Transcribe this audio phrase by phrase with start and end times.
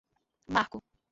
[0.49, 0.81] Marco